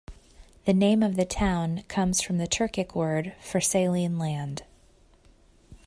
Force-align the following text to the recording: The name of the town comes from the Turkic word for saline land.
The 0.65 0.73
name 0.73 1.03
of 1.03 1.15
the 1.15 1.25
town 1.27 1.83
comes 1.87 2.23
from 2.23 2.39
the 2.39 2.47
Turkic 2.47 2.95
word 2.95 3.35
for 3.39 3.61
saline 3.61 4.17
land. 4.17 4.63